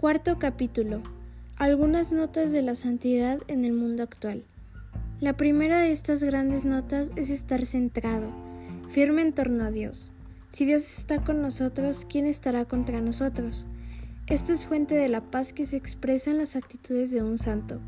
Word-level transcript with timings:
Cuarto 0.00 0.38
capítulo. 0.38 1.02
Algunas 1.56 2.10
notas 2.10 2.52
de 2.52 2.62
la 2.62 2.74
santidad 2.74 3.38
en 3.48 3.66
el 3.66 3.74
mundo 3.74 4.02
actual. 4.02 4.44
La 5.20 5.36
primera 5.36 5.78
de 5.78 5.92
estas 5.92 6.24
grandes 6.24 6.64
notas 6.64 7.12
es 7.16 7.28
estar 7.28 7.66
centrado, 7.66 8.32
firme 8.88 9.20
en 9.20 9.34
torno 9.34 9.62
a 9.62 9.70
Dios. 9.70 10.10
Si 10.52 10.64
Dios 10.64 10.84
está 11.00 11.22
con 11.22 11.42
nosotros, 11.42 12.06
¿quién 12.08 12.24
estará 12.24 12.64
contra 12.64 13.02
nosotros? 13.02 13.66
Esto 14.26 14.54
es 14.54 14.64
fuente 14.64 14.94
de 14.94 15.10
la 15.10 15.20
paz 15.20 15.52
que 15.52 15.66
se 15.66 15.76
expresa 15.76 16.30
en 16.30 16.38
las 16.38 16.56
actitudes 16.56 17.10
de 17.10 17.22
un 17.22 17.36
santo. 17.36 17.78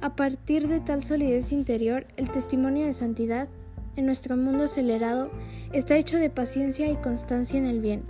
A 0.00 0.16
partir 0.16 0.68
de 0.68 0.80
tal 0.80 1.02
solidez 1.02 1.52
interior, 1.52 2.06
el 2.16 2.30
testimonio 2.30 2.86
de 2.86 2.94
santidad 2.94 3.46
en 3.94 4.06
nuestro 4.06 4.38
mundo 4.38 4.64
acelerado 4.64 5.30
está 5.74 5.98
hecho 5.98 6.16
de 6.16 6.30
paciencia 6.30 6.90
y 6.90 6.96
constancia 6.96 7.58
en 7.58 7.66
el 7.66 7.82
bien. 7.82 8.04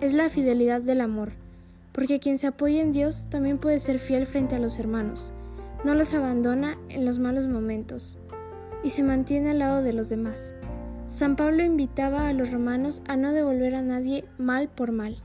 Es 0.00 0.14
la 0.14 0.30
fidelidad 0.30 0.80
del 0.80 1.02
amor, 1.02 1.32
porque 1.96 2.20
quien 2.20 2.36
se 2.36 2.46
apoya 2.46 2.82
en 2.82 2.92
Dios 2.92 3.24
también 3.30 3.56
puede 3.56 3.78
ser 3.78 3.98
fiel 3.98 4.26
frente 4.26 4.54
a 4.54 4.58
los 4.58 4.78
hermanos, 4.78 5.32
no 5.82 5.94
los 5.94 6.12
abandona 6.12 6.76
en 6.90 7.06
los 7.06 7.18
malos 7.18 7.48
momentos 7.48 8.18
y 8.84 8.90
se 8.90 9.02
mantiene 9.02 9.52
al 9.52 9.60
lado 9.60 9.82
de 9.82 9.94
los 9.94 10.10
demás. 10.10 10.52
San 11.08 11.36
Pablo 11.36 11.64
invitaba 11.64 12.28
a 12.28 12.34
los 12.34 12.52
romanos 12.52 13.00
a 13.08 13.16
no 13.16 13.32
devolver 13.32 13.74
a 13.74 13.80
nadie 13.80 14.26
mal 14.36 14.68
por 14.68 14.92
mal. 14.92 15.22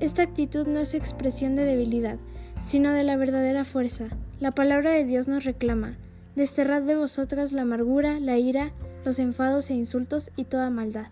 Esta 0.00 0.24
actitud 0.24 0.66
no 0.66 0.80
es 0.80 0.94
expresión 0.94 1.54
de 1.54 1.64
debilidad, 1.64 2.18
sino 2.60 2.92
de 2.92 3.04
la 3.04 3.16
verdadera 3.16 3.64
fuerza. 3.64 4.08
La 4.40 4.50
palabra 4.50 4.90
de 4.90 5.04
Dios 5.04 5.28
nos 5.28 5.44
reclama, 5.44 5.96
desterrad 6.34 6.82
de 6.82 6.96
vosotras 6.96 7.52
la 7.52 7.62
amargura, 7.62 8.18
la 8.18 8.36
ira, 8.36 8.72
los 9.04 9.20
enfados 9.20 9.70
e 9.70 9.74
insultos 9.74 10.32
y 10.34 10.42
toda 10.42 10.70
maldad. 10.70 11.06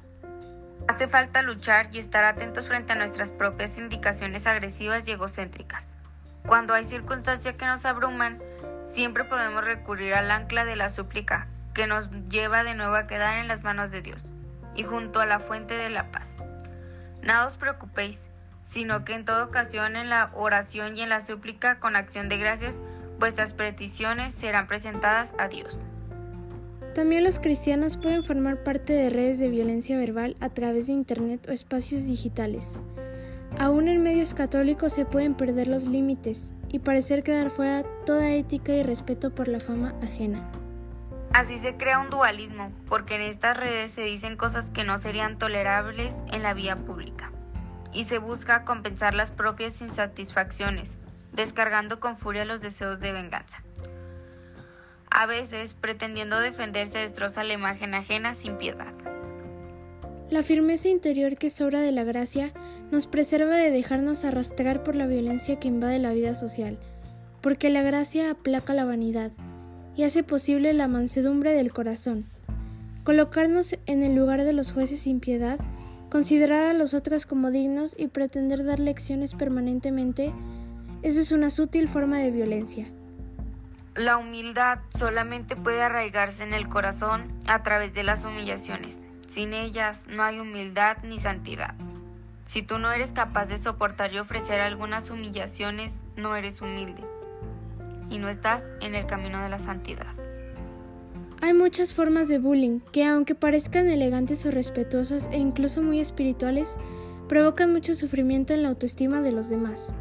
Hace 0.88 1.06
falta 1.06 1.42
luchar 1.42 1.90
y 1.92 1.98
estar 1.98 2.24
atentos 2.24 2.66
frente 2.66 2.94
a 2.94 2.96
nuestras 2.96 3.30
propias 3.30 3.76
indicaciones 3.76 4.46
agresivas 4.46 5.06
y 5.06 5.12
egocéntricas. 5.12 5.86
Cuando 6.46 6.72
hay 6.72 6.86
circunstancias 6.86 7.54
que 7.56 7.66
nos 7.66 7.84
abruman, 7.84 8.42
siempre 8.88 9.24
podemos 9.24 9.62
recurrir 9.62 10.14
al 10.14 10.30
ancla 10.30 10.64
de 10.64 10.76
la 10.76 10.88
súplica, 10.88 11.46
que 11.74 11.86
nos 11.86 12.10
lleva 12.30 12.64
de 12.64 12.74
nuevo 12.74 12.94
a 12.94 13.06
quedar 13.06 13.36
en 13.36 13.48
las 13.48 13.64
manos 13.64 13.90
de 13.90 14.00
Dios 14.00 14.32
y 14.74 14.82
junto 14.82 15.20
a 15.20 15.26
la 15.26 15.40
fuente 15.40 15.74
de 15.74 15.90
la 15.90 16.10
paz. 16.10 16.36
Nada 17.22 17.46
os 17.46 17.58
preocupéis, 17.58 18.26
sino 18.62 19.04
que 19.04 19.12
en 19.12 19.26
toda 19.26 19.44
ocasión 19.44 19.94
en 19.94 20.08
la 20.08 20.30
oración 20.32 20.96
y 20.96 21.02
en 21.02 21.10
la 21.10 21.20
súplica 21.20 21.80
con 21.80 21.96
acción 21.96 22.30
de 22.30 22.38
gracias, 22.38 22.76
vuestras 23.18 23.52
peticiones 23.52 24.32
serán 24.32 24.66
presentadas 24.66 25.34
a 25.38 25.48
Dios. 25.48 25.78
También 26.94 27.24
los 27.24 27.38
cristianos 27.38 27.96
pueden 27.96 28.24
formar 28.24 28.62
parte 28.62 28.92
de 28.92 29.10
redes 29.10 29.38
de 29.38 29.50
violencia 29.50 29.96
verbal 29.96 30.36
a 30.40 30.48
través 30.48 30.86
de 30.88 30.94
Internet 30.94 31.46
o 31.48 31.52
espacios 31.52 32.06
digitales. 32.06 32.80
Aún 33.58 33.88
en 33.88 34.02
medios 34.02 34.34
católicos 34.34 34.92
se 34.92 35.04
pueden 35.04 35.34
perder 35.34 35.68
los 35.68 35.84
límites 35.84 36.52
y 36.70 36.80
parecer 36.80 37.22
quedar 37.22 37.50
fuera 37.50 37.84
toda 38.04 38.30
ética 38.30 38.72
y 38.72 38.82
respeto 38.82 39.34
por 39.34 39.48
la 39.48 39.60
fama 39.60 39.94
ajena. 40.02 40.50
Así 41.32 41.58
se 41.58 41.76
crea 41.76 41.98
un 41.98 42.10
dualismo, 42.10 42.72
porque 42.88 43.16
en 43.16 43.22
estas 43.22 43.56
redes 43.56 43.92
se 43.92 44.02
dicen 44.02 44.36
cosas 44.36 44.66
que 44.70 44.84
no 44.84 44.98
serían 44.98 45.38
tolerables 45.38 46.14
en 46.32 46.42
la 46.42 46.54
vía 46.54 46.76
pública 46.76 47.30
y 47.92 48.04
se 48.04 48.18
busca 48.18 48.64
compensar 48.64 49.14
las 49.14 49.30
propias 49.30 49.80
insatisfacciones, 49.80 50.90
descargando 51.32 52.00
con 52.00 52.16
furia 52.16 52.44
los 52.44 52.60
deseos 52.60 53.00
de 53.00 53.12
venganza. 53.12 53.62
A 55.10 55.26
veces, 55.26 55.74
pretendiendo 55.74 56.40
defenderse, 56.40 56.98
destroza 56.98 57.44
la 57.44 57.54
imagen 57.54 57.94
ajena 57.94 58.34
sin 58.34 58.56
piedad. 58.56 58.92
La 60.30 60.42
firmeza 60.42 60.88
interior 60.88 61.36
que 61.36 61.50
sobra 61.50 61.80
de 61.80 61.92
la 61.92 62.04
gracia 62.04 62.52
nos 62.90 63.06
preserva 63.06 63.56
de 63.56 63.70
dejarnos 63.70 64.24
arrastrar 64.24 64.82
por 64.82 64.94
la 64.94 65.06
violencia 65.06 65.58
que 65.58 65.68
invade 65.68 65.98
la 65.98 66.12
vida 66.12 66.34
social, 66.34 66.78
porque 67.40 67.70
la 67.70 67.82
gracia 67.82 68.30
aplaca 68.30 68.74
la 68.74 68.84
vanidad 68.84 69.32
y 69.96 70.04
hace 70.04 70.22
posible 70.22 70.72
la 70.74 70.88
mansedumbre 70.88 71.52
del 71.52 71.72
corazón. 71.72 72.26
Colocarnos 73.04 73.78
en 73.86 74.02
el 74.02 74.14
lugar 74.14 74.44
de 74.44 74.52
los 74.52 74.72
jueces 74.72 75.00
sin 75.00 75.20
piedad 75.20 75.58
Considerar 76.10 76.64
a 76.64 76.72
los 76.72 76.94
otros 76.94 77.26
como 77.26 77.50
dignos 77.50 77.94
y 77.98 78.06
pretender 78.06 78.64
dar 78.64 78.80
lecciones 78.80 79.34
permanentemente, 79.34 80.32
eso 81.02 81.20
es 81.20 81.32
una 81.32 81.50
sutil 81.50 81.86
forma 81.86 82.18
de 82.18 82.30
violencia. 82.30 82.90
La 83.98 84.16
humildad 84.16 84.78
solamente 84.96 85.56
puede 85.56 85.82
arraigarse 85.82 86.44
en 86.44 86.54
el 86.54 86.68
corazón 86.68 87.24
a 87.48 87.64
través 87.64 87.94
de 87.94 88.04
las 88.04 88.24
humillaciones. 88.24 89.00
Sin 89.26 89.52
ellas 89.52 90.04
no 90.08 90.22
hay 90.22 90.38
humildad 90.38 90.98
ni 91.02 91.18
santidad. 91.18 91.74
Si 92.46 92.62
tú 92.62 92.78
no 92.78 92.92
eres 92.92 93.10
capaz 93.10 93.46
de 93.46 93.58
soportar 93.58 94.12
y 94.12 94.20
ofrecer 94.20 94.60
algunas 94.60 95.10
humillaciones, 95.10 95.94
no 96.16 96.36
eres 96.36 96.62
humilde 96.62 97.02
y 98.08 98.18
no 98.18 98.28
estás 98.28 98.62
en 98.80 98.94
el 98.94 99.04
camino 99.06 99.42
de 99.42 99.48
la 99.48 99.58
santidad. 99.58 100.14
Hay 101.40 101.52
muchas 101.52 101.92
formas 101.92 102.28
de 102.28 102.38
bullying 102.38 102.78
que, 102.92 103.04
aunque 103.04 103.34
parezcan 103.34 103.88
elegantes 103.88 104.46
o 104.46 104.52
respetuosas 104.52 105.28
e 105.32 105.38
incluso 105.38 105.82
muy 105.82 105.98
espirituales, 105.98 106.78
provocan 107.28 107.72
mucho 107.72 107.96
sufrimiento 107.96 108.54
en 108.54 108.62
la 108.62 108.68
autoestima 108.68 109.22
de 109.22 109.32
los 109.32 109.50
demás. 109.50 109.96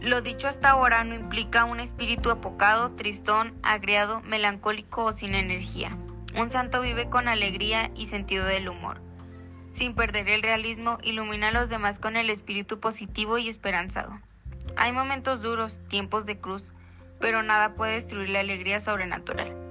Lo 0.00 0.20
dicho 0.20 0.48
hasta 0.48 0.70
ahora 0.70 1.04
no 1.04 1.14
implica 1.14 1.64
un 1.64 1.80
espíritu 1.80 2.30
apocado, 2.30 2.92
tristón, 2.92 3.54
agriado, 3.62 4.20
melancólico 4.20 5.04
o 5.04 5.12
sin 5.12 5.34
energía. 5.34 5.96
Un 6.36 6.50
santo 6.50 6.80
vive 6.80 7.08
con 7.08 7.28
alegría 7.28 7.90
y 7.94 8.06
sentido 8.06 8.44
del 8.44 8.68
humor. 8.68 9.00
Sin 9.70 9.94
perder 9.94 10.28
el 10.28 10.42
realismo, 10.42 10.98
ilumina 11.02 11.48
a 11.48 11.52
los 11.52 11.68
demás 11.68 11.98
con 11.98 12.16
el 12.16 12.30
espíritu 12.30 12.80
positivo 12.80 13.38
y 13.38 13.48
esperanzado. 13.48 14.20
Hay 14.76 14.92
momentos 14.92 15.42
duros, 15.42 15.80
tiempos 15.88 16.26
de 16.26 16.38
cruz, 16.38 16.72
pero 17.20 17.42
nada 17.42 17.74
puede 17.74 17.94
destruir 17.94 18.28
la 18.28 18.40
alegría 18.40 18.80
sobrenatural 18.80 19.66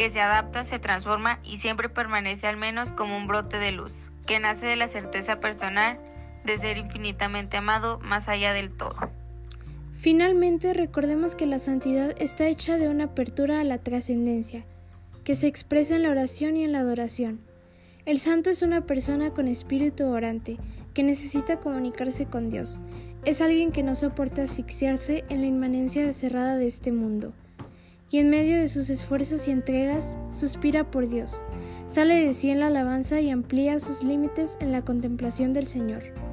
que 0.00 0.08
se 0.08 0.22
adapta, 0.22 0.64
se 0.64 0.78
transforma 0.78 1.40
y 1.42 1.58
siempre 1.58 1.90
permanece 1.90 2.46
al 2.46 2.56
menos 2.56 2.90
como 2.90 3.18
un 3.18 3.26
brote 3.26 3.58
de 3.58 3.70
luz, 3.70 4.10
que 4.26 4.40
nace 4.40 4.64
de 4.64 4.76
la 4.76 4.88
certeza 4.88 5.40
personal 5.40 6.00
de 6.42 6.56
ser 6.56 6.78
infinitamente 6.78 7.58
amado 7.58 7.98
más 7.98 8.26
allá 8.26 8.54
del 8.54 8.74
todo. 8.74 9.12
Finalmente, 10.00 10.72
recordemos 10.72 11.34
que 11.34 11.44
la 11.44 11.58
santidad 11.58 12.14
está 12.18 12.48
hecha 12.48 12.78
de 12.78 12.88
una 12.88 13.04
apertura 13.04 13.60
a 13.60 13.64
la 13.64 13.76
trascendencia, 13.76 14.64
que 15.24 15.34
se 15.34 15.46
expresa 15.46 15.94
en 15.94 16.04
la 16.04 16.10
oración 16.10 16.56
y 16.56 16.64
en 16.64 16.72
la 16.72 16.78
adoración. 16.78 17.40
El 18.06 18.18
santo 18.18 18.48
es 18.48 18.62
una 18.62 18.86
persona 18.86 19.34
con 19.34 19.46
espíritu 19.46 20.06
orante, 20.06 20.56
que 20.94 21.02
necesita 21.02 21.60
comunicarse 21.60 22.24
con 22.24 22.48
Dios. 22.48 22.80
Es 23.26 23.42
alguien 23.42 23.72
que 23.72 23.82
no 23.82 23.94
soporta 23.94 24.42
asfixiarse 24.42 25.22
en 25.28 25.42
la 25.42 25.48
inmanencia 25.48 26.10
cerrada 26.14 26.56
de 26.56 26.66
este 26.66 26.92
mundo 26.92 27.34
y 28.08 28.20
en 28.20 28.30
medio 28.30 28.56
de 28.56 28.68
sus 28.68 28.88
esfuerzos 28.88 29.48
y 29.48 29.50
entregas 29.50 30.16
suspira 30.30 30.90
por 30.90 31.10
Dios, 31.10 31.44
sale 31.86 32.24
de 32.24 32.32
sí 32.32 32.48
en 32.48 32.60
la 32.60 32.68
alabanza 32.68 33.20
y 33.20 33.28
amplía 33.28 33.78
sus 33.78 34.02
límites 34.02 34.56
en 34.60 34.72
la 34.72 34.82
contemplación 34.82 35.52
del 35.52 35.66
Señor. 35.66 36.29